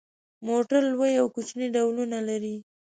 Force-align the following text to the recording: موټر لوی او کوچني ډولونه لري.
موټر 0.47 0.81
لوی 0.93 1.13
او 1.21 1.27
کوچني 1.35 1.67
ډولونه 1.75 2.17
لري. 2.29 2.55